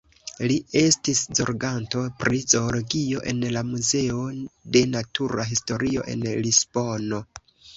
[0.51, 4.25] Li estis zorganto pri zoologio en la Muzeo
[4.77, 7.23] de Natura Historio en Lisbono.